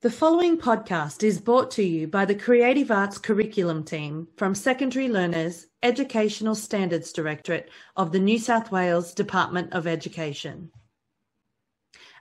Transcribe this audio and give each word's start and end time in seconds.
The 0.00 0.12
following 0.12 0.58
podcast 0.58 1.24
is 1.24 1.40
brought 1.40 1.72
to 1.72 1.82
you 1.82 2.06
by 2.06 2.24
the 2.24 2.36
Creative 2.36 2.88
Arts 2.88 3.18
Curriculum 3.18 3.82
Team 3.82 4.28
from 4.36 4.54
Secondary 4.54 5.08
Learners 5.08 5.66
Educational 5.82 6.54
Standards 6.54 7.12
Directorate 7.12 7.68
of 7.96 8.12
the 8.12 8.20
New 8.20 8.38
South 8.38 8.70
Wales 8.70 9.12
Department 9.12 9.72
of 9.72 9.88
Education. 9.88 10.70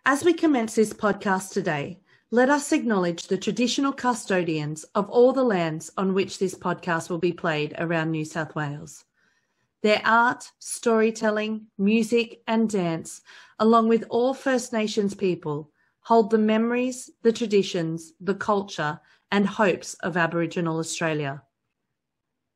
As 0.07 0.23
we 0.23 0.33
commence 0.33 0.73
this 0.73 0.91
podcast 0.91 1.51
today, 1.51 1.99
let 2.31 2.49
us 2.49 2.71
acknowledge 2.71 3.27
the 3.27 3.37
traditional 3.37 3.93
custodians 3.93 4.83
of 4.95 5.07
all 5.11 5.31
the 5.31 5.43
lands 5.43 5.91
on 5.99 6.15
which 6.15 6.39
this 6.39 6.55
podcast 6.55 7.11
will 7.11 7.19
be 7.19 7.31
played 7.31 7.75
around 7.77 8.09
New 8.09 8.25
South 8.25 8.55
Wales. 8.55 9.05
Their 9.83 10.01
art, 10.03 10.51
storytelling, 10.57 11.67
music, 11.77 12.41
and 12.47 12.67
dance, 12.67 13.21
along 13.59 13.87
with 13.87 14.03
all 14.09 14.33
First 14.33 14.73
Nations 14.73 15.13
people, 15.13 15.69
hold 16.07 16.29
the 16.29 16.37
memories, 16.37 17.09
the 17.21 17.33
traditions, 17.33 18.13
the 18.21 18.33
culture, 18.33 18.97
and 19.29 19.45
hopes 19.45 19.93
of 19.95 20.15
Aboriginal 20.15 20.79
Australia. 20.79 21.43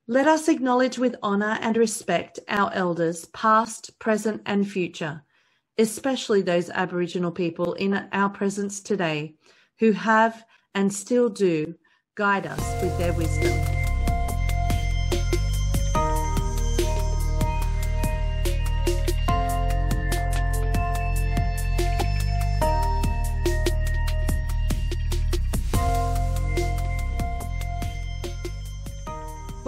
Let 0.08 0.26
us 0.26 0.48
acknowledge 0.48 0.98
with 0.98 1.18
honour 1.22 1.58
and 1.60 1.76
respect 1.76 2.40
our 2.48 2.72
elders, 2.74 3.26
past, 3.34 4.00
present, 4.00 4.42
and 4.46 4.66
future, 4.66 5.24
especially 5.78 6.42
those 6.42 6.70
Aboriginal 6.70 7.34
people 7.34 7.74
in 7.74 8.08
our 8.14 8.30
presence 8.30 8.80
today 8.80 9.36
who 9.80 9.92
have 9.92 10.46
and 10.74 10.94
still 10.94 11.28
do 11.28 11.76
guide 12.16 12.48
us 12.48 12.82
with 12.82 12.98
their 12.98 13.12
wisdom. 13.12 13.81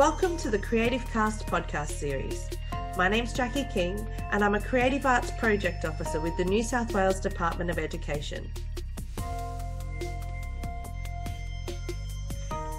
Welcome 0.07 0.35
to 0.39 0.49
the 0.49 0.59
Creative 0.59 1.01
Cast 1.13 1.47
podcast 1.47 1.91
series. 1.91 2.49
My 2.97 3.07
name's 3.07 3.31
Jackie 3.31 3.65
King, 3.73 4.05
and 4.33 4.43
I'm 4.43 4.53
a 4.53 4.59
Creative 4.59 5.05
Arts 5.05 5.31
Project 5.39 5.85
Officer 5.85 6.19
with 6.19 6.35
the 6.35 6.43
New 6.43 6.61
South 6.61 6.93
Wales 6.93 7.21
Department 7.21 7.69
of 7.69 7.79
Education. 7.79 8.51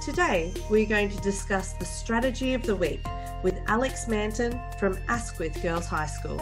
Today, 0.04 0.52
we're 0.68 0.84
going 0.84 1.08
to 1.08 1.16
discuss 1.22 1.72
the 1.72 1.86
strategy 1.86 2.52
of 2.52 2.62
the 2.62 2.76
week 2.76 3.00
with 3.42 3.58
Alex 3.68 4.06
Manton 4.06 4.60
from 4.78 4.98
Asquith 5.08 5.62
Girls 5.62 5.86
High 5.86 6.04
School. 6.04 6.38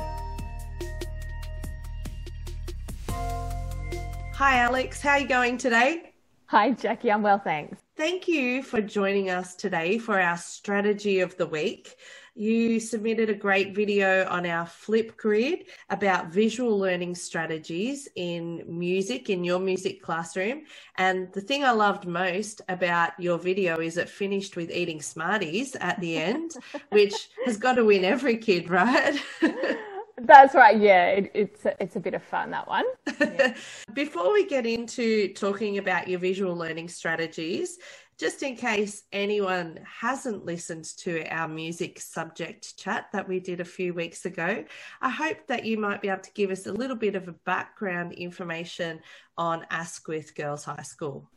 Hi, 4.34 4.58
Alex. 4.58 5.00
How 5.00 5.10
are 5.10 5.20
you 5.20 5.28
going 5.28 5.58
today? 5.58 6.12
Hi, 6.46 6.72
Jackie. 6.72 7.12
I'm 7.12 7.22
well, 7.22 7.38
thanks. 7.38 7.78
Thank 8.02 8.26
you 8.26 8.64
for 8.64 8.82
joining 8.82 9.30
us 9.30 9.54
today 9.54 9.96
for 9.96 10.20
our 10.20 10.36
strategy 10.36 11.20
of 11.20 11.36
the 11.36 11.46
week. 11.46 11.94
You 12.34 12.80
submitted 12.80 13.30
a 13.30 13.34
great 13.34 13.76
video 13.76 14.26
on 14.28 14.44
our 14.44 14.66
Flipgrid 14.66 15.66
about 15.88 16.32
visual 16.32 16.76
learning 16.76 17.14
strategies 17.14 18.08
in 18.16 18.64
music, 18.66 19.30
in 19.30 19.44
your 19.44 19.60
music 19.60 20.02
classroom. 20.02 20.62
And 20.96 21.32
the 21.32 21.42
thing 21.42 21.62
I 21.62 21.70
loved 21.70 22.04
most 22.04 22.60
about 22.68 23.12
your 23.20 23.38
video 23.38 23.78
is 23.78 23.96
it 23.96 24.08
finished 24.08 24.56
with 24.56 24.72
eating 24.72 25.00
Smarties 25.00 25.76
at 25.76 26.00
the 26.00 26.16
end, 26.16 26.56
which 26.90 27.28
has 27.44 27.56
got 27.56 27.74
to 27.74 27.84
win 27.84 28.04
every 28.04 28.36
kid, 28.36 28.68
right? 28.68 29.16
That's 30.18 30.54
right. 30.54 30.78
Yeah, 30.78 31.06
it, 31.06 31.30
it's 31.34 31.66
it's 31.80 31.96
a 31.96 32.00
bit 32.00 32.14
of 32.14 32.22
fun 32.22 32.50
that 32.50 32.68
one. 32.68 32.84
Yeah. 33.20 33.54
Before 33.94 34.32
we 34.32 34.46
get 34.46 34.66
into 34.66 35.32
talking 35.32 35.78
about 35.78 36.08
your 36.08 36.20
visual 36.20 36.54
learning 36.54 36.88
strategies, 36.88 37.78
just 38.18 38.42
in 38.42 38.54
case 38.54 39.04
anyone 39.12 39.80
hasn't 39.84 40.44
listened 40.44 40.84
to 40.98 41.26
our 41.28 41.48
music 41.48 41.98
subject 41.98 42.76
chat 42.76 43.06
that 43.12 43.26
we 43.26 43.40
did 43.40 43.60
a 43.60 43.64
few 43.64 43.94
weeks 43.94 44.26
ago, 44.26 44.64
I 45.00 45.10
hope 45.10 45.38
that 45.48 45.64
you 45.64 45.78
might 45.78 46.02
be 46.02 46.08
able 46.08 46.22
to 46.22 46.32
give 46.32 46.50
us 46.50 46.66
a 46.66 46.72
little 46.72 46.96
bit 46.96 47.14
of 47.14 47.28
a 47.28 47.32
background 47.32 48.12
information 48.12 49.00
on 49.38 49.66
Asquith 49.70 50.34
Girls 50.34 50.64
High 50.64 50.82
School. 50.82 51.28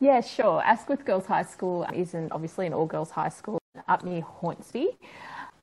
Yeah, 0.00 0.20
sure. 0.20 0.62
Asquith 0.62 1.04
Girls 1.04 1.24
High 1.24 1.44
School 1.44 1.86
is 1.94 2.14
an, 2.14 2.28
obviously 2.30 2.66
an 2.66 2.74
all 2.74 2.86
girls 2.86 3.10
high 3.10 3.30
school 3.30 3.58
up 3.88 4.04
near 4.04 4.20
Hornsby. 4.20 4.98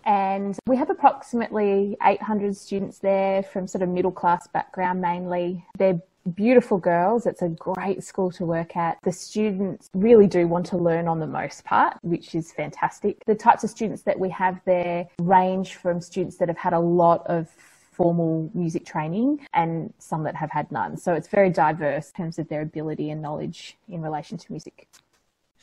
And 0.06 0.58
we 0.68 0.75
have 0.78 0.90
approximately 0.90 1.97
800 2.03 2.56
students 2.56 3.00
there 3.00 3.44
from 3.44 3.68
sort 3.68 3.81
of 3.81 3.90
middle 3.90 4.12
class 4.12 4.47
background 4.47 5.02
mainly. 5.02 5.66
They're 5.78 6.02
beautiful 6.36 6.78
girls. 6.78 7.25
It's 7.25 7.41
a 7.41 7.50
great 7.50 8.03
school 8.03 8.31
to 8.31 8.46
work 8.46 8.78
at. 8.78 8.97
The 9.03 9.12
students 9.12 9.90
really 9.94 10.28
do 10.28 10.47
want 10.47 10.66
to 10.68 10.78
learn 10.78 11.08
on 11.08 11.19
the 11.19 11.28
most 11.28 11.66
part, 11.66 11.97
which 12.02 12.36
is 12.36 12.52
fantastic. 12.52 13.24
The 13.25 13.36
types 13.36 13.64
of 13.64 13.69
students 13.69 14.03
that 14.03 14.19
we 14.19 14.30
have 14.30 14.62
there 14.66 15.08
range 15.19 15.75
from 15.75 16.02
students 16.02 16.38
that 16.38 16.47
have 16.47 16.58
had 16.58 16.74
a 16.74 16.80
lot 16.80 17.25
of 17.28 17.50
formal 17.91 18.50
music 18.53 18.85
training 18.85 19.46
and 19.53 19.94
some 20.00 20.24
that 20.24 20.35
have 20.35 20.50
had 20.50 20.72
none. 20.72 20.97
So 20.97 21.14
it's 21.14 21.28
very 21.28 21.50
diverse 21.50 22.09
in 22.09 22.24
terms 22.24 22.40
of 22.40 22.47
their 22.50 22.62
ability 22.62 23.12
and 23.12 23.22
knowledge 23.22 23.78
in 23.88 24.02
relation 24.02 24.38
to 24.38 24.52
music. 24.52 24.88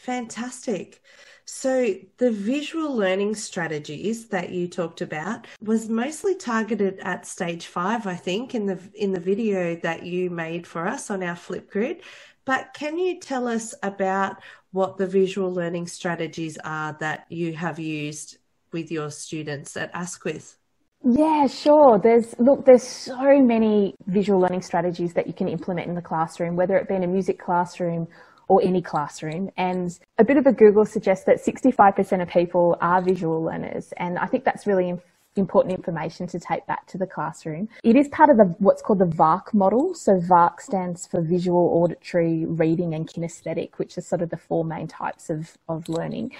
Fantastic. 0.00 1.02
So, 1.44 1.94
the 2.16 2.30
visual 2.30 2.96
learning 2.96 3.34
strategies 3.34 4.28
that 4.28 4.50
you 4.50 4.66
talked 4.66 5.02
about 5.02 5.46
was 5.62 5.90
mostly 5.90 6.34
targeted 6.34 6.98
at 7.00 7.26
stage 7.26 7.66
5, 7.66 8.06
I 8.06 8.14
think, 8.14 8.54
in 8.54 8.64
the 8.64 8.78
in 8.94 9.12
the 9.12 9.20
video 9.20 9.76
that 9.76 10.04
you 10.04 10.30
made 10.30 10.66
for 10.66 10.86
us 10.86 11.10
on 11.10 11.22
our 11.22 11.34
Flipgrid. 11.34 12.00
But 12.46 12.72
can 12.72 12.98
you 12.98 13.20
tell 13.20 13.46
us 13.46 13.74
about 13.82 14.36
what 14.72 14.96
the 14.96 15.06
visual 15.06 15.52
learning 15.52 15.88
strategies 15.88 16.56
are 16.64 16.96
that 17.00 17.26
you 17.28 17.52
have 17.52 17.78
used 17.78 18.38
with 18.72 18.90
your 18.90 19.10
students 19.10 19.76
at 19.76 19.90
Asquith? 19.92 20.56
Yeah, 21.04 21.46
sure. 21.46 21.98
There's 21.98 22.34
look, 22.38 22.64
there's 22.64 22.82
so 22.82 23.42
many 23.42 23.94
visual 24.06 24.40
learning 24.40 24.62
strategies 24.62 25.12
that 25.14 25.26
you 25.26 25.34
can 25.34 25.48
implement 25.48 25.88
in 25.88 25.94
the 25.94 26.02
classroom, 26.02 26.56
whether 26.56 26.76
it 26.78 26.88
be 26.88 26.94
in 26.94 27.02
a 27.02 27.06
music 27.06 27.38
classroom 27.38 28.08
or 28.50 28.60
any 28.64 28.82
classroom. 28.82 29.48
And 29.56 29.96
a 30.18 30.24
bit 30.24 30.36
of 30.36 30.44
a 30.44 30.52
Google 30.52 30.84
suggests 30.84 31.24
that 31.26 31.36
65% 31.36 32.20
of 32.20 32.28
people 32.28 32.76
are 32.80 33.00
visual 33.00 33.40
learners. 33.40 33.92
And 33.96 34.18
I 34.18 34.26
think 34.26 34.44
that's 34.44 34.66
really 34.66 34.98
important 35.36 35.72
information 35.72 36.26
to 36.26 36.40
take 36.40 36.66
back 36.66 36.84
to 36.88 36.98
the 36.98 37.06
classroom. 37.06 37.68
It 37.84 37.94
is 37.94 38.08
part 38.08 38.28
of 38.28 38.38
the 38.38 38.46
what's 38.58 38.82
called 38.82 38.98
the 38.98 39.06
VARK 39.06 39.54
model. 39.54 39.94
So 39.94 40.18
VARK 40.18 40.60
stands 40.60 41.06
for 41.06 41.20
visual, 41.20 41.60
auditory, 41.80 42.44
reading 42.44 42.92
and 42.92 43.06
kinesthetic, 43.06 43.74
which 43.76 43.96
are 43.96 44.00
sort 44.00 44.20
of 44.20 44.30
the 44.30 44.36
four 44.36 44.64
main 44.64 44.88
types 44.88 45.30
of, 45.30 45.56
of 45.68 45.88
learning. 45.88 46.32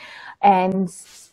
And 0.43 0.91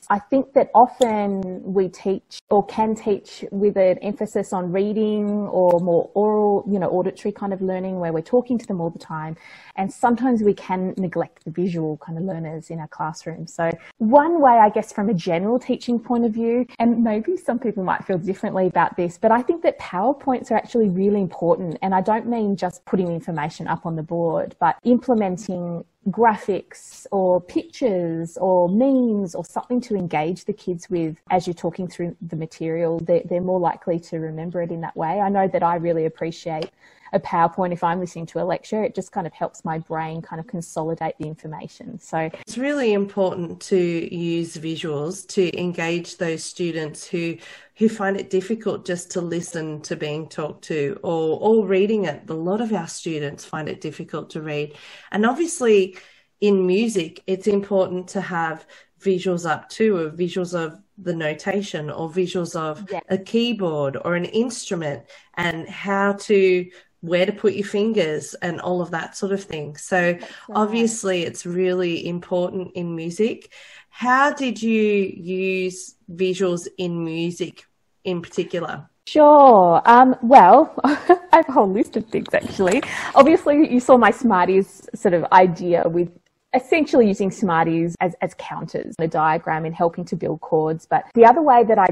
I 0.09 0.19
think 0.19 0.53
that 0.53 0.69
often 0.73 1.61
we 1.63 1.89
teach 1.89 2.39
or 2.49 2.65
can 2.65 2.95
teach 2.95 3.43
with 3.51 3.75
an 3.77 3.97
emphasis 3.99 4.53
on 4.53 4.71
reading 4.71 5.29
or 5.47 5.79
more 5.79 6.09
oral, 6.13 6.63
you 6.69 6.79
know, 6.79 6.87
auditory 6.89 7.31
kind 7.33 7.53
of 7.53 7.61
learning 7.61 7.99
where 7.99 8.13
we're 8.13 8.21
talking 8.21 8.57
to 8.57 8.65
them 8.65 8.79
all 8.79 8.89
the 8.89 8.99
time. 8.99 9.35
And 9.75 9.91
sometimes 9.91 10.41
we 10.41 10.53
can 10.53 10.93
neglect 10.97 11.43
the 11.43 11.51
visual 11.51 11.97
kind 11.97 12.17
of 12.17 12.23
learners 12.23 12.69
in 12.69 12.79
our 12.79 12.87
classroom. 12.87 13.47
So 13.47 13.77
one 13.97 14.41
way, 14.41 14.53
I 14.53 14.69
guess, 14.69 14.93
from 14.93 15.09
a 15.09 15.13
general 15.13 15.59
teaching 15.59 15.99
point 15.99 16.25
of 16.25 16.31
view, 16.31 16.65
and 16.79 17.03
maybe 17.03 17.35
some 17.35 17.59
people 17.59 17.83
might 17.83 18.05
feel 18.05 18.17
differently 18.17 18.67
about 18.67 18.95
this, 18.95 19.17
but 19.17 19.31
I 19.31 19.41
think 19.41 19.61
that 19.63 19.77
PowerPoints 19.79 20.51
are 20.51 20.55
actually 20.55 20.89
really 20.89 21.21
important. 21.21 21.77
And 21.81 21.93
I 21.93 22.01
don't 22.01 22.27
mean 22.27 22.55
just 22.55 22.85
putting 22.85 23.11
information 23.11 23.67
up 23.67 23.85
on 23.85 23.95
the 23.95 24.03
board, 24.03 24.55
but 24.59 24.77
implementing 24.83 25.83
graphics 26.09 27.05
or 27.11 27.41
pictures 27.41 28.37
or 28.37 28.69
memes 28.69 29.35
or 29.35 29.43
something 29.43 29.81
to 29.81 29.95
engage 29.95 30.45
the 30.45 30.53
kids 30.53 30.89
with 30.89 31.17
as 31.29 31.45
you're 31.45 31.53
talking 31.53 31.87
through 31.87 32.15
the 32.21 32.35
material, 32.35 32.99
they're, 32.99 33.23
they're 33.25 33.41
more 33.41 33.59
likely 33.59 33.99
to 33.99 34.17
remember 34.17 34.61
it 34.61 34.71
in 34.71 34.81
that 34.81 34.95
way. 34.95 35.19
I 35.19 35.29
know 35.29 35.47
that 35.47 35.63
I 35.63 35.75
really 35.75 36.05
appreciate 36.05 36.69
a 37.13 37.19
PowerPoint 37.19 37.73
if 37.73 37.83
I'm 37.83 37.99
listening 37.99 38.25
to 38.27 38.41
a 38.41 38.45
lecture. 38.45 38.83
It 38.83 38.95
just 38.95 39.11
kind 39.11 39.27
of 39.27 39.33
helps 39.33 39.65
my 39.65 39.79
brain 39.79 40.21
kind 40.21 40.39
of 40.39 40.47
consolidate 40.47 41.15
the 41.19 41.27
information. 41.27 41.99
So 41.99 42.29
it's 42.33 42.57
really 42.57 42.93
important 42.93 43.59
to 43.61 44.15
use 44.15 44.57
visuals 44.57 45.27
to 45.29 45.59
engage 45.59 46.17
those 46.17 46.43
students 46.43 47.07
who 47.07 47.37
who 47.77 47.87
find 47.87 48.17
it 48.17 48.31
difficult 48.31 48.85
just 48.85 49.11
to 49.11 49.21
listen 49.21 49.81
to 49.81 49.95
being 49.95 50.27
talked 50.27 50.63
to 50.65 50.99
or 51.03 51.39
or 51.39 51.65
reading 51.65 52.05
it. 52.05 52.29
A 52.29 52.33
lot 52.33 52.61
of 52.61 52.73
our 52.73 52.87
students 52.87 53.45
find 53.45 53.69
it 53.69 53.81
difficult 53.81 54.31
to 54.31 54.41
read. 54.41 54.75
And 55.11 55.25
obviously 55.25 55.97
in 56.39 56.67
music, 56.67 57.23
it's 57.27 57.47
important 57.47 58.09
to 58.09 58.21
have 58.21 58.65
visuals 59.01 59.49
up 59.49 59.69
too, 59.69 59.97
or 59.97 60.09
visuals 60.11 60.53
of 60.53 60.79
the 60.97 61.15
notation 61.15 61.89
or 61.89 62.09
visuals 62.09 62.55
of 62.55 62.89
yeah. 62.91 62.99
a 63.09 63.17
keyboard 63.17 63.97
or 64.03 64.15
an 64.15 64.25
instrument 64.25 65.03
and 65.35 65.67
how 65.69 66.13
to 66.13 66.67
where 67.01 67.25
to 67.25 67.31
put 67.31 67.53
your 67.53 67.67
fingers 67.67 68.33
and 68.35 68.59
all 68.61 68.81
of 68.81 68.91
that 68.91 69.15
sort 69.15 69.31
of 69.31 69.43
thing. 69.43 69.77
So 69.77 69.97
right. 69.97 70.23
obviously 70.49 71.23
it's 71.23 71.45
really 71.45 72.07
important 72.07 72.71
in 72.75 72.95
music. 72.95 73.51
How 73.89 74.31
did 74.31 74.61
you 74.61 75.13
use 75.15 75.95
visuals 76.11 76.67
in 76.77 77.03
music 77.03 77.65
in 78.03 78.21
particular? 78.21 78.89
Sure. 79.07 79.81
Um, 79.85 80.15
well, 80.21 80.73
I 80.83 81.17
have 81.31 81.47
a 81.47 81.51
whole 81.51 81.71
list 81.71 81.95
of 81.95 82.05
things 82.07 82.27
actually. 82.33 82.83
Obviously, 83.15 83.71
you 83.71 83.79
saw 83.79 83.97
my 83.97 84.11
Smarties 84.11 84.87
sort 84.93 85.13
of 85.13 85.23
idea 85.31 85.87
with 85.87 86.11
essentially 86.53 87.07
using 87.07 87.31
Smarties 87.31 87.95
as, 88.01 88.15
as 88.21 88.33
counters, 88.37 88.95
the 88.97 89.07
diagram 89.07 89.65
in 89.65 89.71
helping 89.71 90.03
to 90.05 90.15
build 90.15 90.41
chords. 90.41 90.85
But 90.85 91.05
the 91.13 91.25
other 91.25 91.41
way 91.41 91.63
that 91.63 91.79
I 91.79 91.87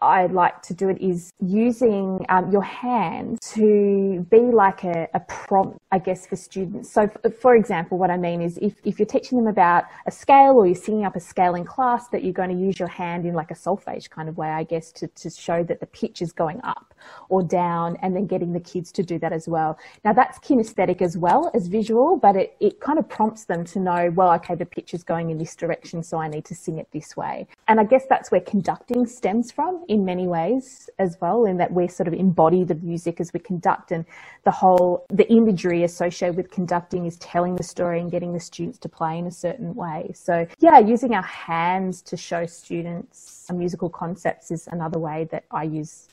I 0.00 0.26
like 0.26 0.62
to 0.62 0.74
do 0.74 0.88
it 0.88 0.98
is 1.00 1.32
using 1.40 2.24
um, 2.28 2.52
your 2.52 2.62
hand 2.62 3.40
to 3.54 4.24
be 4.30 4.38
like 4.38 4.84
a, 4.84 5.08
a, 5.12 5.20
prompt, 5.20 5.78
I 5.90 5.98
guess, 5.98 6.24
for 6.24 6.36
students. 6.36 6.90
So, 6.92 7.10
f- 7.24 7.34
for 7.40 7.56
example, 7.56 7.98
what 7.98 8.08
I 8.08 8.16
mean 8.16 8.40
is 8.40 8.58
if, 8.58 8.74
if 8.84 9.00
you're 9.00 9.06
teaching 9.06 9.38
them 9.38 9.48
about 9.48 9.84
a 10.06 10.12
scale 10.12 10.52
or 10.52 10.66
you're 10.66 10.76
singing 10.76 11.04
up 11.04 11.16
a 11.16 11.20
scale 11.20 11.56
in 11.56 11.64
class, 11.64 12.08
that 12.08 12.22
you're 12.22 12.32
going 12.32 12.50
to 12.50 12.56
use 12.56 12.78
your 12.78 12.88
hand 12.88 13.26
in 13.26 13.34
like 13.34 13.50
a 13.50 13.54
solfege 13.54 14.08
kind 14.08 14.28
of 14.28 14.36
way, 14.36 14.48
I 14.48 14.62
guess, 14.62 14.92
to, 14.92 15.08
to 15.08 15.30
show 15.30 15.64
that 15.64 15.80
the 15.80 15.86
pitch 15.86 16.22
is 16.22 16.30
going 16.30 16.60
up 16.62 16.94
or 17.28 17.42
down 17.42 17.96
and 18.00 18.14
then 18.14 18.26
getting 18.26 18.52
the 18.52 18.60
kids 18.60 18.92
to 18.92 19.02
do 19.02 19.18
that 19.18 19.32
as 19.32 19.48
well. 19.48 19.78
Now, 20.04 20.12
that's 20.12 20.38
kinesthetic 20.38 21.02
as 21.02 21.16
well 21.16 21.50
as 21.54 21.66
visual, 21.66 22.16
but 22.16 22.36
it, 22.36 22.56
it 22.60 22.80
kind 22.80 23.00
of 23.00 23.08
prompts 23.08 23.46
them 23.46 23.64
to 23.66 23.80
know, 23.80 24.12
well, 24.14 24.32
okay, 24.34 24.54
the 24.54 24.66
pitch 24.66 24.94
is 24.94 25.02
going 25.02 25.30
in 25.30 25.38
this 25.38 25.56
direction, 25.56 26.04
so 26.04 26.18
I 26.18 26.28
need 26.28 26.44
to 26.44 26.54
sing 26.54 26.78
it 26.78 26.86
this 26.92 27.16
way. 27.16 27.48
And 27.66 27.80
I 27.80 27.84
guess 27.84 28.04
that's 28.08 28.30
where 28.30 28.40
conducting 28.40 29.04
stems 29.04 29.50
from 29.50 29.84
in 29.88 30.04
many 30.04 30.26
ways 30.26 30.88
as 30.98 31.18
well, 31.20 31.44
in 31.44 31.56
that 31.56 31.72
we 31.72 31.88
sort 31.88 32.06
of 32.06 32.14
embody 32.14 32.64
the 32.64 32.76
music 32.76 33.20
as 33.20 33.32
we 33.32 33.40
conduct, 33.40 33.90
and 33.90 34.04
the 34.44 34.50
whole 34.50 35.04
the 35.10 35.30
imagery 35.32 35.82
associated 35.82 36.36
with 36.36 36.50
conducting 36.50 37.06
is 37.06 37.16
telling 37.16 37.56
the 37.56 37.62
story 37.62 38.00
and 38.00 38.10
getting 38.10 38.32
the 38.32 38.40
students 38.40 38.78
to 38.78 38.88
play 38.88 39.18
in 39.18 39.26
a 39.26 39.30
certain 39.30 39.74
way. 39.74 40.10
So 40.14 40.46
yeah, 40.58 40.78
using 40.78 41.14
our 41.14 41.22
hands 41.22 42.02
to 42.02 42.16
show 42.16 42.46
students 42.46 43.46
musical 43.52 43.88
concepts 43.88 44.50
is 44.50 44.68
another 44.68 44.98
way 44.98 45.28
that 45.30 45.44
I 45.50 45.64
use, 45.64 46.08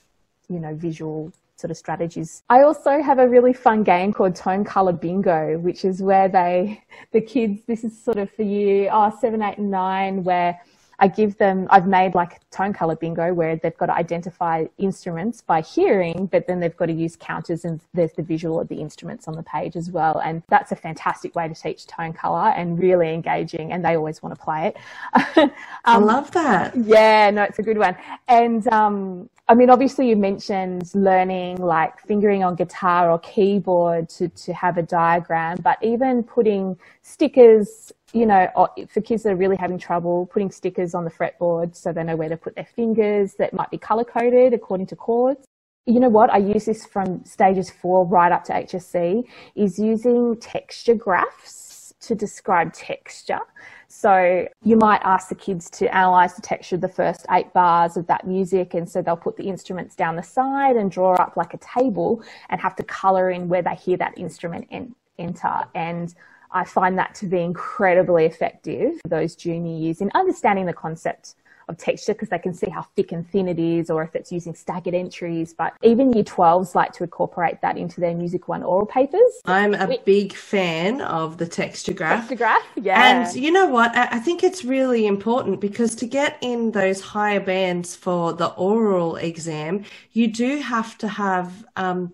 you 0.50 0.60
know, 0.60 0.74
visual 0.76 1.32
sort 1.58 1.72
of 1.72 1.78
strategies. 1.78 2.44
I 2.50 2.62
also 2.62 3.02
have 3.02 3.20
a 3.20 3.28
really 3.28 3.54
fun 3.54 3.84
game 3.84 4.12
called 4.12 4.36
Tone 4.36 4.64
Color 4.64 4.94
Bingo, 4.94 5.58
which 5.60 5.86
is 5.86 6.02
where 6.02 6.28
they, 6.28 6.84
the 7.12 7.22
kids, 7.22 7.62
this 7.66 7.84
is 7.84 8.02
sort 8.02 8.18
of 8.18 8.30
for 8.32 8.44
year 8.44 8.90
oh, 8.92 9.16
seven, 9.20 9.42
eight, 9.42 9.58
and 9.58 9.72
nine, 9.72 10.24
where 10.24 10.60
I 11.00 11.08
give 11.08 11.38
them, 11.38 11.68
I've 11.70 11.88
made 11.88 12.16
like 12.16 12.40
tone 12.50 12.74
color 12.74 12.96
bingo 12.96 13.34
where 13.34 13.56
they've 13.56 13.78
got 13.78 13.88
to 13.88 13.94
identify 13.94 14.66
instruments 14.78 15.42
by 15.42 15.62
hearing, 15.62 16.28
but 16.28 16.48
then 16.48 16.60
they've 16.60 16.76
got 16.76 16.88
to 16.88 16.94
use 16.94 17.16
counters 17.16 17.66
and 17.66 17.82
there's 17.94 18.14
the 18.14 18.24
visual 18.24 18.60
of 18.60 18.68
the 18.68 18.76
instruments 18.76 19.28
on 19.28 19.36
the 19.36 19.44
page 19.44 19.76
as 19.76 19.92
well. 19.92 20.20
And 20.20 20.44
that's 20.48 20.72
a 20.72 20.76
fantastic 20.76 21.36
way 21.36 21.48
to 21.48 21.54
teach 21.54 21.86
tone 21.88 22.14
color 22.14 22.50
and 22.50 22.80
really 22.80 23.14
engaging. 23.14 23.72
And 23.72 23.84
they 23.84 23.96
always 23.96 24.24
want 24.24 24.36
to 24.36 24.42
play 24.42 24.68
it. 24.68 25.38
um, 25.38 25.52
I 25.86 25.98
love 25.98 26.32
that. 26.32 26.76
Yeah, 26.76 27.30
no, 27.32 27.44
it's 27.44 27.60
a 27.60 27.64
good 27.64 27.78
one. 27.78 27.96
And, 28.28 28.68
um, 28.72 29.30
I 29.48 29.54
mean, 29.54 29.70
obviously 29.70 30.10
you 30.10 30.16
mentioned 30.16 30.90
learning 30.96 31.58
like 31.58 32.00
fingering 32.00 32.44
on 32.44 32.56
guitar 32.56 33.12
or 33.12 33.20
keyboard 33.20 34.10
to, 34.10 34.28
to 34.28 34.54
have 34.54 34.78
a 34.78 34.82
diagram, 34.82 35.60
but 35.62 35.78
even 35.84 36.24
putting 36.24 36.78
stickers 37.04 37.92
you 38.16 38.26
know, 38.26 38.48
for 38.88 39.02
kids 39.02 39.24
that 39.24 39.34
are 39.34 39.36
really 39.36 39.58
having 39.58 39.78
trouble, 39.78 40.26
putting 40.28 40.50
stickers 40.50 40.96
on 40.96 41.04
the 41.04 41.12
fretboard 41.12 41.76
so 41.76 41.92
they 41.92 42.02
know 42.02 42.16
where 42.16 42.30
to 42.30 42.38
put 42.38 42.56
their 42.56 42.68
fingers 42.74 43.36
that 43.38 43.54
might 43.54 43.70
be 43.70 43.78
color 43.78 44.06
coded 44.06 44.54
according 44.54 44.88
to 44.88 44.96
chords. 44.96 45.46
You 45.86 46.00
know 46.00 46.08
what? 46.08 46.30
I 46.30 46.38
use 46.38 46.64
this 46.64 46.86
from 46.86 47.26
stages 47.26 47.70
four 47.70 48.06
right 48.06 48.32
up 48.32 48.46
to 48.46 48.54
HSC 48.54 49.26
is 49.56 49.78
using 49.78 50.38
texture 50.40 50.96
graphs 50.96 51.94
to 52.00 52.16
describe 52.16 52.72
texture. 52.72 53.42
So 53.90 54.48
you 54.64 54.78
might 54.78 55.02
ask 55.04 55.28
the 55.28 55.36
kids 55.36 55.70
to 55.72 55.94
analyze 55.94 56.36
the 56.36 56.42
texture 56.42 56.76
of 56.76 56.82
the 56.82 56.88
first 56.88 57.26
eight 57.32 57.52
bars 57.52 57.98
of 57.98 58.08
that 58.08 58.26
music. 58.26 58.76
And 58.76 58.90
so 58.90 59.02
they'll 59.02 59.18
put 59.18 59.36
the 59.36 59.50
instruments 59.50 59.94
down 59.94 60.16
the 60.16 60.24
side 60.24 60.78
and 60.78 60.90
draw 60.90 61.16
up 61.16 61.36
like 61.36 61.54
a 61.54 61.58
table 61.58 62.24
and 62.50 62.62
have 62.62 62.78
to 62.78 62.84
color 62.84 63.32
in 63.32 63.50
where 63.50 63.62
they 63.62 63.76
hear 63.76 63.98
that 63.98 64.18
instrument 64.18 64.68
en- 64.72 64.96
enter. 65.20 65.66
And 65.76 66.16
I 66.56 66.64
find 66.64 66.98
that 66.98 67.14
to 67.16 67.26
be 67.26 67.42
incredibly 67.42 68.26
effective 68.26 68.94
those 69.06 69.36
junior 69.36 69.78
years 69.78 70.00
in 70.00 70.10
understanding 70.16 70.66
the 70.66 70.74
concept 70.74 71.36
of 71.68 71.78
texture 71.78 72.14
because 72.14 72.30
they 72.30 72.40
can 72.40 72.54
see 72.54 72.70
how 72.70 72.84
thick 72.96 73.12
and 73.12 73.30
thin 73.30 73.48
it 73.48 73.60
is 73.60 73.90
or 73.90 74.04
if 74.04 74.16
it's 74.16 74.32
using 74.32 74.54
staggered 74.54 74.94
entries. 74.94 75.54
But 75.54 75.74
even 75.82 76.14
year 76.14 76.24
12s 76.24 76.76
like 76.76 76.94
to 76.94 77.04
incorporate 77.04 77.62
that 77.62 77.78
into 77.78 78.00
their 78.00 78.16
music 78.16 78.48
one 78.48 78.64
oral 78.64 78.86
papers. 78.86 79.42
I'm 79.46 79.74
a 79.74 79.98
big 80.06 80.34
fan 80.34 81.02
of 81.02 81.38
the 81.40 81.48
texture 81.48 81.94
graph. 81.94 82.20
Texture 82.20 82.36
graph, 82.36 82.64
yeah. 82.76 83.26
And 83.26 83.36
you 83.36 83.52
know 83.52 83.66
what? 83.66 83.96
I 83.96 84.20
think 84.20 84.44
it's 84.44 84.64
really 84.64 85.08
important 85.08 85.60
because 85.60 85.96
to 85.96 86.06
get 86.06 86.38
in 86.42 86.72
those 86.72 87.02
higher 87.02 87.40
bands 87.40 87.96
for 87.96 88.32
the 88.32 88.48
oral 88.50 89.18
exam, 89.18 89.84
you 90.14 90.28
do 90.28 90.60
have 90.62 90.98
to 91.00 91.08
have, 91.08 91.66
um, 91.76 92.14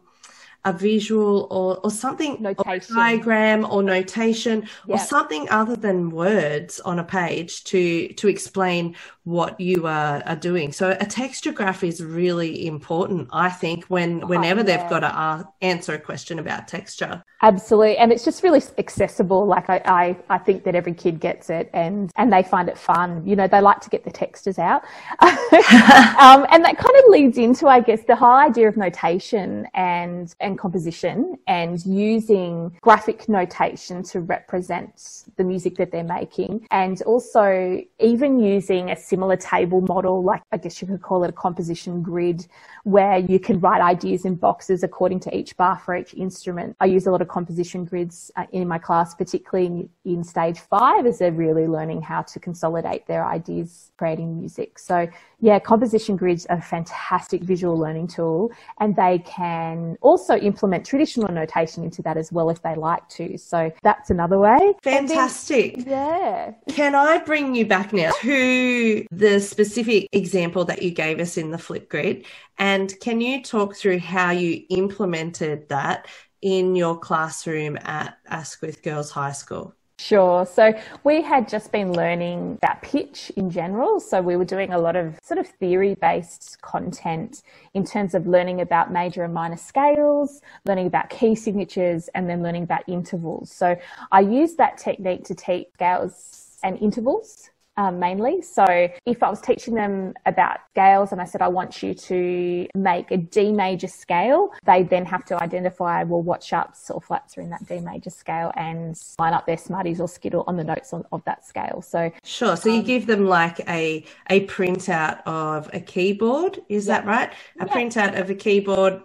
a 0.66 0.74
visual 0.74 1.48
or, 1.50 1.78
or 1.84 1.92
something, 1.92 2.42
notation. 2.42 2.96
or 2.96 3.00
diagram 3.00 3.66
or 3.66 3.82
notation 3.84 4.68
or 4.88 4.98
something 4.98 5.50
other 5.50 5.76
than 5.76 6.10
words 6.10 6.80
on 6.82 7.00
a 7.00 7.04
page 7.04 7.64
to, 7.66 8.08
to 8.14 8.28
explain 8.28 8.96
what 9.24 9.60
you 9.60 9.86
are, 9.86 10.24
are 10.26 10.36
doing. 10.36 10.72
So 10.72 10.98
a 11.00 11.06
texture 11.06 11.52
graph 11.52 11.84
is 11.84 12.04
really 12.04 12.66
important, 12.66 13.30
I 13.32 13.50
think, 13.50 13.86
when 13.86 14.28
whenever 14.28 14.62
oh, 14.62 14.64
yeah. 14.66 14.78
they've 14.78 14.90
got 14.90 15.02
to 15.02 15.16
uh, 15.16 15.44
answer 15.62 15.94
a 15.94 16.00
question 16.00 16.40
about 16.40 16.68
texture. 16.68 17.24
Absolutely, 17.44 17.98
and 17.98 18.12
it's 18.12 18.26
just 18.26 18.42
really 18.42 18.62
accessible. 18.78 19.46
Like 19.46 19.70
I, 19.70 19.82
I, 19.86 20.18
I, 20.30 20.38
think 20.40 20.64
that 20.64 20.76
every 20.76 20.94
kid 20.94 21.20
gets 21.20 21.50
it, 21.50 21.70
and 21.74 22.12
and 22.16 22.34
they 22.34 22.42
find 22.42 22.68
it 22.68 22.78
fun. 22.78 23.26
You 23.26 23.36
know, 23.36 23.48
they 23.48 23.62
like 23.62 23.82
to 23.82 23.90
get 23.90 24.04
the 24.04 24.12
textures 24.12 24.58
out, 24.58 24.84
um, 25.22 26.46
and 26.52 26.64
that 26.66 26.78
kind 26.78 26.96
of 26.98 27.06
leads 27.08 27.38
into, 27.38 27.68
I 27.68 27.80
guess, 27.80 28.04
the 28.04 28.16
whole 28.16 28.32
idea 28.32 28.68
of 28.68 28.78
notation 28.78 29.68
and 29.76 30.34
and 30.40 30.51
composition, 30.58 31.38
and 31.48 31.86
using 31.86 32.76
graphic 32.82 33.28
notation 33.28 34.04
to 34.04 34.22
represent 34.22 35.24
the 35.38 35.44
music 35.44 35.76
that 35.76 35.92
they're 35.92 36.04
making, 36.04 36.68
and 36.72 37.02
also 37.04 37.82
even 38.00 38.40
using 38.40 38.92
a 38.92 38.96
similar 38.96 39.36
table 39.36 39.82
model, 39.82 40.24
like 40.24 40.42
I 40.52 40.58
guess 40.58 40.82
you 40.82 40.88
could 40.88 41.02
call 41.02 41.24
it 41.24 41.30
a 41.30 41.34
composition 41.34 42.02
grid, 42.02 42.48
where 42.84 43.18
you 43.18 43.40
can 43.40 43.60
write 43.60 43.82
ideas 43.82 44.26
in 44.26 44.36
boxes 44.36 44.84
according 44.84 45.20
to 45.22 45.36
each 45.36 45.56
bar 45.58 45.78
for 45.78 45.96
each 45.96 46.14
instrument. 46.14 46.76
I 46.80 46.86
use 46.86 47.06
a 47.06 47.12
lot 47.12 47.22
of 47.22 47.28
composition 47.28 47.86
grids 47.86 48.32
uh, 48.36 48.46
in 48.52 48.68
my 48.68 48.78
class, 48.80 49.14
particularly 49.14 49.68
in, 49.68 49.90
in 50.06 50.24
stage 50.24 50.60
five, 50.60 51.06
as 51.06 51.20
they're 51.20 51.32
really 51.32 51.68
learning 51.68 52.02
how 52.02 52.24
to 52.24 52.40
consolidate 52.40 53.08
their 53.08 53.26
ideas 53.26 53.92
creating 53.98 54.40
music. 54.40 54.80
So 54.80 55.08
yeah, 55.40 55.60
composition 55.60 56.16
grids 56.16 56.46
are 56.48 56.58
a 56.58 56.62
fantastic 56.62 57.42
visual 57.44 57.78
learning 57.78 58.08
tool 58.08 58.52
and 58.80 58.96
they 58.96 59.20
can 59.20 59.98
also 60.02 60.36
implement 60.42 60.86
traditional 60.86 61.32
notation 61.32 61.84
into 61.84 62.02
that 62.04 62.18
as 62.18 62.32
well 62.32 62.50
if 62.50 62.62
they 62.62 62.76
like 62.76 63.08
to. 63.10 63.38
So 63.38 63.72
that's 63.84 64.10
another 64.10 64.38
way. 64.40 64.74
Fantastic. 64.84 65.78
Then, 65.78 65.88
yeah. 65.88 66.52
Can 66.70 66.96
I 66.96 67.20
bring 67.20 67.56
you 67.56 67.66
back 67.66 67.94
now 67.94 68.12
to 68.22 69.06
the 69.12 69.40
specific 69.40 70.08
example 70.12 70.66
that 70.66 70.82
you 70.82 70.92
gave 70.92 71.20
us 71.20 71.38
in 71.38 71.52
the 71.52 71.58
Flipgrid? 71.58 72.26
And 72.58 72.94
can 73.00 73.22
you 73.22 73.42
talk 73.44 73.76
through 73.76 74.00
how 74.00 74.32
you 74.32 74.64
implemented 74.70 75.70
that 75.70 76.08
in 76.42 76.76
your 76.76 76.98
classroom 76.98 77.78
at 77.82 78.18
Asquith 78.28 78.84
Girls 78.84 79.12
High 79.12 79.32
School? 79.32 79.76
Sure. 80.02 80.48
So 80.48 80.74
we 81.04 81.22
had 81.22 81.48
just 81.48 81.72
been 81.72 81.94
learning 81.94 82.54
about 82.54 82.82
pitch 82.82 83.32
in 83.36 83.52
general. 83.52 84.00
So 84.00 84.20
we 84.20 84.36
were 84.36 84.46
doing 84.46 84.74
a 84.74 84.78
lot 84.80 84.96
of 84.96 85.20
sort 85.22 85.38
of 85.38 85.48
theory 85.48 85.94
based 85.94 86.60
content 86.62 87.44
in 87.76 87.86
terms 87.86 88.16
of 88.16 88.26
learning 88.26 88.62
about 88.62 88.92
major 88.92 89.24
and 89.24 89.32
minor 89.32 89.58
scales, 89.58 90.42
learning 90.66 90.88
about 90.88 91.12
key 91.12 91.36
signatures, 91.36 92.10
and 92.16 92.28
then 92.28 92.42
learning 92.42 92.64
about 92.64 92.82
intervals. 92.88 93.52
So 93.52 93.76
I 94.12 94.22
used 94.22 94.58
that 94.58 94.80
technique 94.80 95.24
to 95.26 95.36
teach 95.36 95.68
scales 95.76 96.58
and 96.64 96.80
intervals 96.80 97.51
um, 97.78 98.00
mainly. 98.00 98.42
So 98.42 98.66
if 99.06 99.24
I 99.24 99.30
was 99.30 99.42
teaching 99.42 99.74
them 99.74 100.14
about 100.26 100.60
scales 100.72 101.12
and 101.12 101.22
I 101.22 101.26
said, 101.26 101.42
I 101.42 101.48
want 101.48 101.82
you 101.82 101.94
to 101.94 102.68
make 102.76 103.12
a 103.12 103.18
D 103.18 103.52
major 103.52 103.88
scale, 103.88 104.52
they 104.66 104.84
then 104.84 105.06
have 105.06 105.26
to 105.26 105.42
identify, 105.42 106.04
well, 106.04 106.22
what 106.22 106.44
sharps 106.44 106.90
or 106.90 107.02
flats 107.02 107.38
are 107.38 107.42
in 107.42 107.50
that 107.50 107.66
D 107.68 107.80
major 107.80 108.10
scale 108.10 108.52
and 108.56 109.00
line 109.20 109.34
up 109.34 109.46
their 109.46 109.58
Smarties 109.58 110.02
or 110.02 110.08
Skittle 110.08 110.44
on 110.48 110.58
the 110.58 110.64
notes 110.64 110.94
on, 110.94 111.06
of 111.12 111.24
that 111.26 111.46
scale. 111.46 111.82
So 111.82 112.12
Sure. 112.24 112.56
So 112.56 112.70
um, 112.70 112.78
you 112.78 112.84
give 112.84 113.08
them 113.08 113.26
like 113.28 113.60
a, 113.70 114.04
a 114.30 114.46
printout 114.48 115.22
of 115.26 115.70
a 115.74 115.80
keyboard. 115.80 116.60
Is 116.70 116.88
yeah. 116.88 117.02
that 117.02 117.08
right? 117.08 117.34
A 117.60 117.66
yeah. 117.66 117.74
printout 117.74 118.20
of 118.20 118.30
a 118.30 118.36
keyboard 118.36 119.02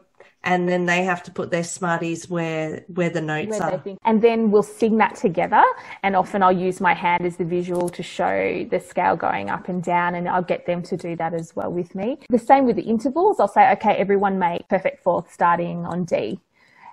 and 0.47 0.69
then 0.69 0.87
they 0.87 1.03
have 1.03 1.23
to 1.25 1.31
put 1.33 1.51
their 1.51 1.65
smarties 1.65 2.31
where 2.31 2.85
where 2.87 3.11
the 3.11 3.21
notes 3.21 3.59
where 3.59 3.63
are. 3.63 3.83
And 4.05 4.23
then 4.23 4.51
we'll 4.53 4.63
sing 4.63 4.97
that 4.99 5.17
together. 5.17 5.63
And 6.05 6.15
often 6.15 6.43
I'll 6.43 6.53
use 6.53 6.81
my 6.81 6.95
hand 6.95 7.27
as 7.27 7.37
the 7.37 7.45
visual 7.45 7.89
to 7.91 8.03
show 8.03 8.65
the 8.71 8.79
scale 8.79 9.17
going 9.17 9.51
up 9.51 9.69
and 9.69 9.83
down, 9.83 10.15
and 10.15 10.29
I'll 10.29 10.43
get 10.43 10.65
them 10.65 10.83
to 10.85 10.97
do 10.97 11.17
that 11.17 11.35
as 11.35 11.55
well 11.57 11.71
with 11.71 11.95
me. 11.95 12.19
The 12.31 12.39
same 12.39 12.65
with 12.65 12.77
the 12.77 12.83
intervals. 12.83 13.41
I'll 13.41 13.49
say, 13.49 13.71
okay, 13.73 13.97
everyone 13.97 14.39
make 14.39 14.69
perfect 14.69 15.03
fourth 15.03 15.33
starting 15.33 15.85
on 15.85 16.05
D. 16.05 16.41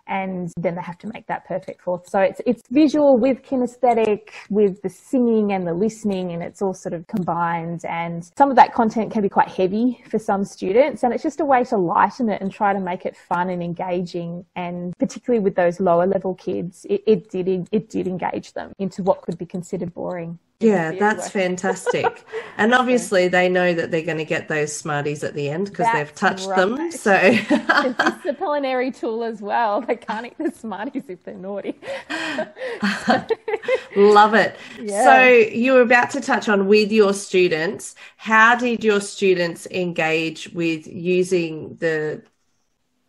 and 0.07 0.51
then 0.57 0.75
they 0.75 0.81
have 0.81 0.97
to 0.99 1.07
make 1.13 1.27
that 1.27 1.45
perfect 1.45 1.81
fourth. 1.81 2.07
So 2.09 2.19
it's 2.19 2.41
it's 2.45 2.61
visual 2.69 3.17
with 3.17 3.41
kinesthetic, 3.43 4.29
with 4.49 4.81
the 4.81 4.89
singing 4.89 5.53
and 5.53 5.65
the 5.67 5.73
listening, 5.73 6.31
and 6.31 6.43
it's 6.43 6.61
all 6.61 6.73
sort 6.73 6.93
of 6.93 7.07
combined. 7.07 7.85
And 7.85 8.29
some 8.37 8.49
of 8.49 8.55
that 8.55 8.73
content 8.73 9.11
can 9.11 9.21
be 9.21 9.29
quite 9.29 9.49
heavy 9.49 10.03
for 10.09 10.19
some 10.19 10.43
students, 10.43 11.03
and 11.03 11.13
it's 11.13 11.23
just 11.23 11.39
a 11.39 11.45
way 11.45 11.63
to 11.65 11.77
lighten 11.77 12.29
it 12.29 12.41
and 12.41 12.51
try 12.51 12.73
to 12.73 12.79
make 12.79 13.05
it 13.05 13.15
fun 13.15 13.49
and 13.49 13.63
engaging. 13.63 14.45
And 14.55 14.97
particularly 14.97 15.43
with 15.43 15.55
those 15.55 15.79
lower 15.79 16.07
level 16.07 16.35
kids, 16.35 16.85
it, 16.89 17.03
it 17.05 17.29
did 17.29 17.67
it 17.71 17.89
did 17.89 18.07
engage 18.07 18.53
them 18.53 18.73
into 18.79 19.03
what 19.03 19.21
could 19.21 19.37
be 19.37 19.45
considered 19.45 19.93
boring. 19.93 20.39
Yeah, 20.63 20.91
that's 20.91 21.29
fantastic. 21.29 22.25
and 22.57 22.73
obviously, 22.73 23.27
they 23.27 23.49
know 23.49 23.73
that 23.73 23.91
they're 23.91 24.01
going 24.01 24.17
to 24.17 24.25
get 24.25 24.47
those 24.47 24.75
smarties 24.75 25.23
at 25.23 25.33
the 25.33 25.49
end 25.49 25.69
because 25.69 25.87
they've 25.93 26.13
touched 26.15 26.47
right. 26.47 26.57
them. 26.57 26.91
So, 26.91 27.13
it's 27.21 27.51
a 27.51 27.95
disciplinary 28.11 28.91
tool 28.91 29.23
as 29.23 29.41
well. 29.41 29.81
They 29.81 29.95
can't 29.95 30.25
eat 30.25 30.37
the 30.37 30.51
smarties 30.51 31.03
if 31.07 31.23
they're 31.23 31.35
naughty. 31.35 31.79
Love 33.95 34.33
it. 34.33 34.55
Yeah. 34.79 35.03
So, 35.03 35.23
you 35.23 35.73
were 35.73 35.81
about 35.81 36.09
to 36.11 36.21
touch 36.21 36.49
on 36.49 36.67
with 36.67 36.91
your 36.91 37.13
students. 37.13 37.95
How 38.17 38.55
did 38.55 38.83
your 38.83 39.01
students 39.01 39.67
engage 39.67 40.49
with 40.49 40.87
using 40.87 41.75
the 41.77 42.23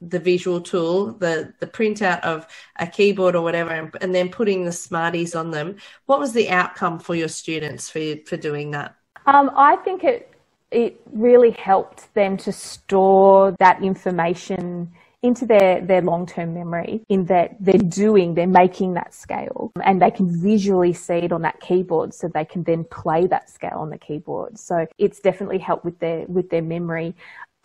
the 0.09 0.19
visual 0.19 0.61
tool, 0.61 1.13
the 1.13 1.53
the 1.61 1.67
printout 1.67 2.21
of 2.21 2.47
a 2.79 2.87
keyboard 2.87 3.35
or 3.35 3.43
whatever, 3.43 3.71
and, 3.71 3.95
and, 4.01 4.15
then 4.15 4.29
putting 4.29 4.65
the 4.65 4.73
Smarties 4.73 5.35
on 5.35 5.51
them. 5.51 5.77
What 6.07 6.21
was 6.21 6.33
the 6.33 6.51
outcome 6.51 6.99
for 6.99 7.15
your 7.15 7.29
students 7.29 7.89
for 7.89 8.17
for 8.27 8.37
doing 8.37 8.71
that? 8.73 8.97
Um, 9.27 9.51
I 9.57 9.77
think 9.77 10.05
it 10.05 10.31
it 10.71 11.01
really 11.13 11.53
helped 11.53 12.13
them 12.15 12.37
to 12.39 12.53
store 12.53 13.55
that 13.59 13.83
information 13.83 14.93
into 15.25 15.47
their, 15.47 15.81
their 15.81 16.03
long-term 16.03 16.53
memory 16.53 17.01
in 17.09 17.25
that 17.25 17.57
they're 17.59 17.79
doing, 17.79 18.35
they're 18.35 18.47
making 18.47 18.93
that 18.93 19.15
scale 19.15 19.73
and 19.83 20.03
they 20.03 20.11
can 20.11 20.29
visually 20.29 20.93
see 20.93 21.15
it 21.15 21.33
on 21.33 21.41
that 21.41 21.59
keyboard 21.61 22.13
so 22.13 22.29
they 22.29 22.45
can 22.45 22.63
then 22.65 22.85
play 22.85 23.27
that 23.27 23.49
scale 23.49 23.79
on 23.79 23.89
the 23.89 23.97
keyboard. 23.97 24.59
So 24.59 24.87
it's 24.99 25.21
definitely 25.21 25.57
helped 25.57 25.83
with 25.83 25.99
their, 25.99 26.27
with 26.27 26.51
their 26.51 26.61
memory. 26.61 27.15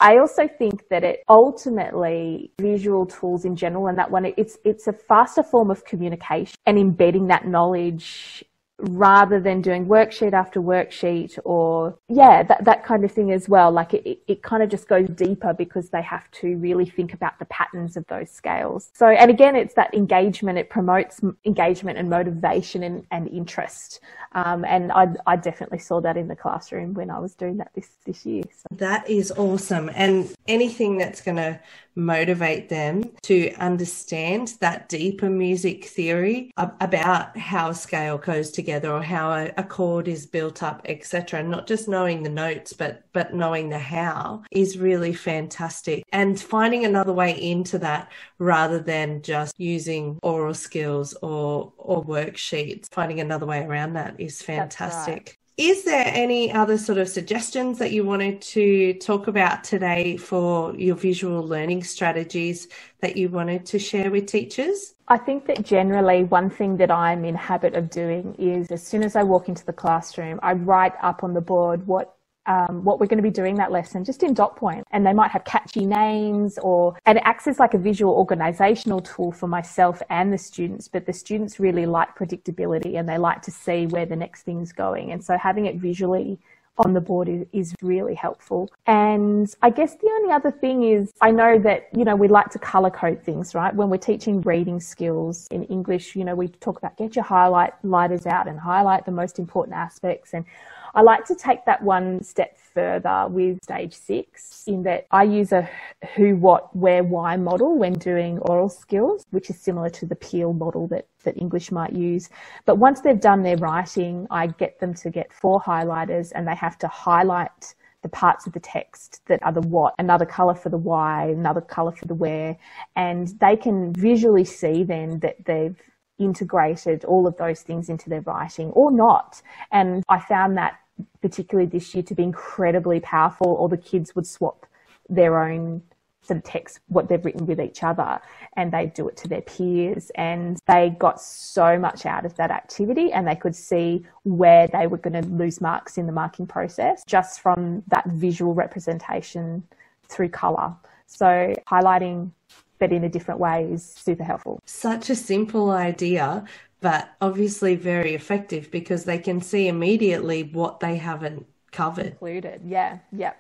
I 0.01 0.18
also 0.18 0.48
think 0.48 0.88
that 0.89 1.03
it 1.03 1.20
ultimately 1.27 2.51
visual 2.60 3.06
tools 3.06 3.44
in 3.44 3.56
general 3.56 3.88
and 3.88 3.98
that 3.98 4.12
one 4.12 4.25
it's 4.38 4.58
it's 4.63 4.88
a 4.88 4.94
faster 4.94 5.44
form 5.44 5.70
of 5.70 5.84
communication 5.84 6.56
and 6.65 6.77
embedding 6.77 7.27
that 7.27 7.46
knowledge 7.46 8.44
rather 8.79 9.39
than 9.39 9.62
doing 9.62 9.86
worksheet 9.86 10.33
after 10.33 10.62
worksheet 10.62 11.38
or 11.43 11.98
yeah 12.07 12.43
that, 12.43 12.63
that 12.63 12.83
kind 12.83 13.03
of 13.03 13.12
thing 13.12 13.31
as 13.31 13.50
well. 13.50 13.71
Like 13.71 13.93
it, 13.93 14.19
it, 14.27 14.41
kind 14.41 14.63
of 14.63 14.69
just 14.69 14.88
goes 14.88 15.07
deeper 15.09 15.53
because 15.53 15.89
they 15.89 16.01
have 16.01 16.29
to 16.31 16.57
really 16.57 16.86
think 16.86 17.13
about 17.13 17.38
the 17.39 17.45
patterns 17.45 17.98
of 17.98 18.05
those 18.07 18.31
scales. 18.31 18.89
So 18.93 19.07
and 19.07 19.29
again 19.29 19.55
it's 19.55 19.74
that 19.74 19.93
engagement. 19.93 20.57
It 20.57 20.69
promotes 20.69 21.19
engagement 21.45 21.98
and 21.98 22.09
motivation 22.09 22.83
and, 22.83 23.05
and 23.12 23.27
interest. 23.27 24.00
Um, 24.31 24.63
and 24.63 24.91
I, 24.91 25.07
I 25.27 25.36
definitely 25.36 25.79
saw 25.79 26.00
that 26.01 26.15
in 26.15 26.27
the 26.27 26.36
classroom 26.36 26.93
when 26.93 27.09
I 27.09 27.19
was 27.19 27.36
doing 27.36 27.57
that 27.57 27.71
this 27.75 27.89
this 28.05 28.25
year 28.25 28.43
so. 28.51 28.67
that 28.77 29.09
is 29.09 29.31
awesome. 29.31 29.89
And 29.93 30.33
anything 30.48 30.98
that's 30.98 31.21
going 31.21 31.38
to 31.38 31.59
motivate 32.00 32.70
them 32.70 33.03
to 33.24 33.51
understand 33.56 34.53
that 34.62 34.89
deeper 34.89 35.29
music 35.29 35.86
theory 35.86 36.51
about 36.58 37.38
how 37.38 37.70
a 37.70 37.75
scale 37.75 38.18
goes 38.18 38.51
together 38.51 38.91
or 38.91 39.01
how 39.03 39.32
a, 39.32 39.51
a 39.58 39.63
chord 39.63 40.08
is 40.08 40.25
built 40.25 40.63
up 40.63 40.82
etc 40.86 41.44
not 41.44 41.68
just 41.68 41.88
knowing 41.88 42.24
the 42.24 42.29
notes 42.29 42.74
but 42.74 43.03
but 43.13 43.34
knowing 43.34 43.70
the 43.70 43.79
how 43.79 44.44
is 44.51 44.77
really 44.77 45.13
fantastic. 45.13 46.03
And 46.12 46.39
finding 46.39 46.86
another 46.86 47.13
way 47.13 47.32
into 47.32 47.79
that 47.79 48.12
rather 48.38 48.79
than 48.79 49.22
just 49.22 49.60
using 49.60 50.20
oral 50.22 50.53
skills 50.53 51.13
or 51.22 51.74
or 51.77 52.06
worksheets 52.06 52.88
finding 52.91 53.20
another 53.20 53.46
way 53.46 53.63
around 53.63 53.94
that 53.94 54.20
is 54.20 54.41
fantastic 54.41 55.38
is 55.60 55.84
there 55.84 56.06
any 56.08 56.54
other 56.54 56.78
sort 56.78 56.98
of 56.98 57.10
suggestions 57.10 57.80
that 57.80 57.92
you 57.92 58.06
wanted 58.06 58.42
to 58.42 58.94
talk 58.94 59.28
about 59.28 59.62
today 59.62 60.16
for 60.16 60.74
your 60.75 60.96
visual 60.96 61.46
learning 61.46 61.84
strategies 61.84 62.70
that 63.01 63.18
you 63.18 63.28
wanted 63.28 63.66
to 63.66 63.78
share 63.78 64.10
with 64.10 64.25
teachers? 64.25 64.96
I 65.10 65.18
think 65.18 65.48
that 65.48 65.66
generally 65.66 66.24
one 66.24 66.50
thing 66.50 66.78
that 66.78 66.89
I'm 66.89 67.25
in 67.25 67.36
habit 67.36 67.74
of 67.74 67.89
doing 67.89 68.36
is 68.36 68.72
as 68.72 68.82
soon 68.82 69.04
as 69.04 69.18
I 69.18 69.24
walk 69.24 69.50
into 69.50 69.66
the 69.66 69.74
classroom, 69.74 70.39
I 70.42 70.54
write 70.54 70.94
up 71.01 71.25
on 71.25 71.34
the 71.34 71.42
board 71.42 71.86
what 71.86 72.16
um, 72.46 72.84
what 72.84 73.00
we're 73.00 73.08
going 73.08 73.17
to 73.17 73.24
be 73.24 73.29
doing 73.29 73.55
that 73.55 73.72
lesson 73.72 74.03
just 74.03 74.24
in 74.24 74.34
dot 74.34 74.55
point 74.55 74.84
and 74.91 75.05
they 75.05 75.13
might 75.13 75.31
have 75.31 75.43
catchy 75.43 75.86
names 75.86 76.58
or 76.60 76.98
and 77.05 77.17
it 77.17 77.24
acts 77.25 77.48
as 77.48 77.60
like 77.60 77.74
a 77.74 77.77
visual 77.77 78.13
organizational 78.13 79.00
tool 79.01 79.31
for 79.31 79.48
myself 79.48 80.01
and 80.10 80.34
the 80.34 80.38
students 80.38 80.88
but 80.88 81.05
the 81.05 81.13
students 81.13 81.60
really 81.60 81.86
like 81.86 82.15
predictability 82.17 82.98
and 82.98 83.08
they 83.08 83.17
like 83.17 83.41
to 83.41 83.51
see 83.51 83.86
where 83.88 84.05
the 84.05 84.15
next 84.15 84.43
thing's 84.43 84.72
going 84.72 85.12
and 85.12 85.24
so 85.24 85.38
having 85.38 85.65
it 85.65 85.75
visually 85.75 86.39
on 86.79 86.93
the 86.93 87.01
board 87.01 87.27
is, 87.27 87.46
is 87.51 87.75
really 87.81 88.15
helpful. 88.15 88.72
And 88.88 89.53
I 89.62 89.69
guess 89.69 89.96
the 89.96 90.08
only 90.08 90.31
other 90.31 90.50
thing 90.50 90.84
is 90.84 91.12
I 91.22 91.29
know 91.31 91.60
that, 91.60 91.89
you 91.96 92.05
know, 92.05 92.15
we 92.15 92.27
like 92.27 92.50
to 92.51 92.60
color 92.60 92.89
code 92.89 93.22
things, 93.22 93.53
right? 93.53 93.75
When 93.75 93.89
we're 93.89 93.98
teaching 93.98 94.41
reading 94.41 94.79
skills 94.79 95.48
in 95.51 95.63
English, 95.65 96.15
you 96.15 96.24
know, 96.24 96.36
we 96.36 96.48
talk 96.48 96.77
about 96.77 96.98
get 96.98 97.15
your 97.15 97.25
highlight 97.25 97.74
lighters 97.84 98.25
out 98.25 98.48
and 98.48 98.58
highlight 98.58 99.05
the 99.05 99.12
most 99.12 99.39
important 99.39 99.75
aspects. 99.75 100.34
And 100.34 100.46
I 100.93 101.01
like 101.01 101.25
to 101.25 101.36
take 101.36 101.65
that 101.65 101.81
one 101.84 102.24
step 102.24 102.58
further 102.58 103.27
with 103.29 103.63
stage 103.63 103.93
six 103.93 104.63
in 104.67 104.84
that 104.84 105.05
I 105.12 105.24
use 105.24 105.51
a 105.51 105.69
who, 106.15 106.36
what, 106.36 106.75
where, 106.75 107.03
why 107.03 107.36
model 107.38 107.77
when 107.77 107.93
doing 107.93 108.39
oral 108.39 108.69
skills, 108.69 109.25
which 109.31 109.50
is 109.50 109.60
similar 109.60 109.89
to 109.91 110.05
the 110.05 110.15
Peel 110.15 110.53
model 110.53 110.88
that, 110.88 111.08
that 111.24 111.38
English 111.38 111.72
might 111.72 111.93
use. 111.93 112.29
But 112.65 112.77
once 112.77 113.01
they've 113.01 113.19
done 113.19 113.43
their 113.43 113.58
writing, 113.58 114.27
I 114.31 114.48
get 114.48 114.79
them 114.79 114.93
to 114.96 115.10
get 115.10 115.34
four 115.34 115.62
highlighters 115.62 116.31
and 116.34 116.48
they 116.48 116.55
have 116.55 116.77
to 116.79 116.88
highlight 116.88 117.75
the 118.01 118.10
parts 118.10 118.48
of 118.48 118.53
the 118.53 118.60
text 118.60 119.22
that 119.27 119.43
are 119.43 119.51
the 119.51 119.62
what, 119.62 119.93
another 120.00 120.25
color 120.25 120.55
for 120.55 120.69
the 120.69 120.77
why, 120.77 121.27
another 121.27 121.62
color 121.62 121.91
for 121.91 122.05
the 122.05 122.13
where, 122.13 122.58
and 122.96 123.27
they 123.39 123.58
can 123.58 123.93
visually 123.93 124.46
see 124.46 124.84
then 124.84 125.19
that 125.19 125.36
they've 125.46 125.81
integrated 126.19 127.05
all 127.05 127.25
of 127.25 127.38
those 127.38 127.61
things 127.61 127.89
into 127.89 128.09
their 128.09 128.21
writing 128.21 128.69
or 128.71 128.91
not. 128.91 129.41
And 129.71 130.03
I 130.09 130.19
found 130.19 130.57
that 130.57 130.79
particularly 131.21 131.69
this 131.69 131.93
year 131.93 132.03
to 132.03 132.15
be 132.15 132.23
incredibly 132.23 132.99
powerful, 132.99 133.47
or 133.47 133.69
the 133.69 133.77
kids 133.77 134.15
would 134.15 134.27
swap 134.27 134.65
their 135.09 135.41
own 135.41 135.81
sort 136.21 136.38
of 136.38 136.43
text, 136.43 136.79
what 136.88 137.07
they've 137.07 137.23
written 137.23 137.45
with 137.45 137.59
each 137.59 137.83
other, 137.83 138.19
and 138.55 138.71
they 138.71 138.88
do 138.88 139.07
it 139.07 139.17
to 139.17 139.27
their 139.27 139.41
peers. 139.41 140.11
And 140.15 140.59
they 140.67 140.95
got 140.99 141.21
so 141.21 141.79
much 141.79 142.05
out 142.05 142.25
of 142.25 142.35
that 142.35 142.51
activity, 142.51 143.11
and 143.11 143.27
they 143.27 143.35
could 143.35 143.55
see 143.55 144.05
where 144.23 144.67
they 144.67 144.88
were 144.88 144.97
going 144.97 145.21
to 145.21 145.27
lose 145.29 145.61
marks 145.61 145.97
in 145.97 146.05
the 146.05 146.11
marking 146.11 146.45
process 146.47 147.03
just 147.07 147.41
from 147.41 147.83
that 147.88 148.05
visual 148.07 148.53
representation 148.53 149.63
through 150.07 150.29
colour. 150.29 150.75
So, 151.07 151.55
highlighting 151.67 152.31
but 152.79 152.91
in 152.91 153.03
a 153.03 153.09
different 153.09 153.39
way 153.39 153.65
is 153.71 153.83
super 153.86 154.24
helpful. 154.24 154.59
Such 154.65 155.09
a 155.09 155.15
simple 155.15 155.71
idea, 155.71 156.45
but 156.81 157.09
obviously 157.21 157.75
very 157.75 158.15
effective 158.15 158.71
because 158.71 159.03
they 159.03 159.17
can 159.17 159.41
see 159.41 159.67
immediately 159.67 160.43
what 160.43 160.79
they 160.79 160.95
haven't 160.95 161.45
covered. 161.71 162.07
Included, 162.07 162.62
yeah, 162.65 163.00
yeah. 163.12 163.33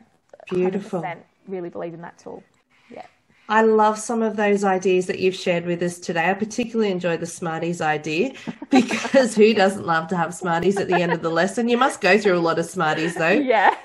Beautiful. 0.49 1.05
Really 1.47 1.69
believe 1.69 1.93
in 1.93 2.01
that 2.01 2.17
tool. 2.19 2.43
Yeah. 2.91 3.05
I 3.47 3.63
love 3.63 3.97
some 3.97 4.21
of 4.21 4.35
those 4.35 4.63
ideas 4.63 5.07
that 5.07 5.19
you've 5.19 5.35
shared 5.35 5.65
with 5.65 5.81
us 5.81 5.99
today. 5.99 6.29
I 6.29 6.33
particularly 6.35 6.91
enjoy 6.91 7.17
the 7.17 7.25
Smarties 7.25 7.81
idea 7.81 8.33
because 8.69 9.35
who 9.35 9.53
doesn't 9.53 9.85
love 9.85 10.07
to 10.09 10.17
have 10.17 10.33
Smarties 10.33 10.79
at 10.79 10.87
the 10.87 11.01
end 11.01 11.13
of 11.13 11.21
the 11.21 11.31
lesson? 11.31 11.67
You 11.69 11.77
must 11.77 12.01
go 12.01 12.17
through 12.19 12.37
a 12.37 12.39
lot 12.39 12.59
of 12.59 12.65
Smarties 12.65 13.15
though. 13.15 13.29
Yeah. 13.49 13.75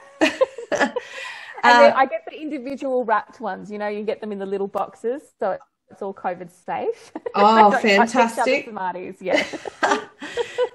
And 1.64 1.92
uh, 1.92 1.96
I 1.96 2.06
get 2.06 2.24
the 2.30 2.40
individual 2.40 3.04
wrapped 3.04 3.40
ones. 3.40 3.70
You 3.70 3.78
know, 3.78 3.88
you 3.88 4.04
get 4.04 4.20
them 4.20 4.32
in 4.32 4.38
the 4.38 4.46
little 4.46 4.68
boxes, 4.68 5.22
so 5.40 5.58
it's 5.90 6.02
all 6.02 6.14
COVID 6.14 6.50
safe. 6.50 7.12
Oh, 7.36 7.72
fantastic! 7.72 8.68
Smarties, 8.68 9.16
yeah. 9.20 9.44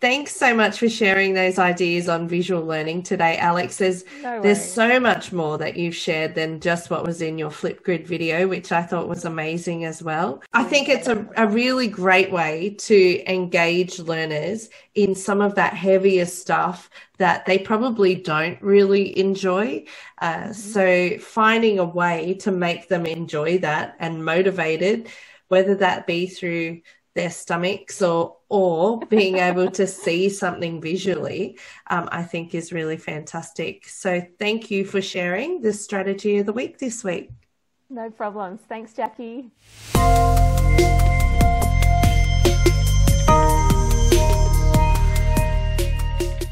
Thanks 0.00 0.34
so 0.34 0.54
much 0.54 0.78
for 0.78 0.88
sharing 0.88 1.34
those 1.34 1.58
ideas 1.58 2.08
on 2.08 2.26
visual 2.26 2.64
learning 2.64 3.02
today, 3.02 3.36
Alex. 3.36 3.76
There's 3.76 4.02
no 4.22 4.40
there's 4.40 4.64
so 4.64 4.98
much 4.98 5.30
more 5.30 5.58
that 5.58 5.76
you've 5.76 5.94
shared 5.94 6.34
than 6.34 6.58
just 6.60 6.88
what 6.88 7.04
was 7.04 7.20
in 7.20 7.36
your 7.36 7.50
Flipgrid 7.50 8.06
video, 8.06 8.48
which 8.48 8.72
I 8.72 8.82
thought 8.82 9.08
was 9.08 9.26
amazing 9.26 9.84
as 9.84 10.02
well. 10.02 10.42
I 10.54 10.64
think 10.64 10.88
it's 10.88 11.06
a, 11.06 11.28
a 11.36 11.46
really 11.46 11.86
great 11.86 12.32
way 12.32 12.76
to 12.78 13.30
engage 13.30 13.98
learners 13.98 14.70
in 14.94 15.14
some 15.14 15.42
of 15.42 15.56
that 15.56 15.74
heavier 15.74 16.24
stuff 16.24 16.88
that 17.18 17.44
they 17.44 17.58
probably 17.58 18.14
don't 18.14 18.60
really 18.62 19.18
enjoy. 19.18 19.84
Uh, 20.22 20.34
mm-hmm. 20.34 20.52
So 20.52 21.18
finding 21.18 21.78
a 21.78 21.84
way 21.84 22.38
to 22.40 22.50
make 22.50 22.88
them 22.88 23.04
enjoy 23.04 23.58
that 23.58 23.96
and 23.98 24.24
motivated, 24.24 25.10
whether 25.48 25.74
that 25.74 26.06
be 26.06 26.26
through 26.26 26.80
their 27.14 27.30
stomachs 27.30 28.00
or 28.02 28.36
or 28.48 29.00
being 29.06 29.38
able 29.38 29.70
to 29.70 29.86
see 29.86 30.28
something 30.28 30.80
visually 30.80 31.58
um, 31.88 32.08
i 32.12 32.22
think 32.22 32.54
is 32.54 32.72
really 32.72 32.96
fantastic 32.96 33.88
so 33.88 34.22
thank 34.38 34.70
you 34.70 34.84
for 34.84 35.02
sharing 35.02 35.60
the 35.60 35.72
strategy 35.72 36.38
of 36.38 36.46
the 36.46 36.52
week 36.52 36.78
this 36.78 37.02
week 37.02 37.30
No 37.92 38.08
problems. 38.08 38.60
Thanks, 38.68 38.94
Jackie. 38.94 39.50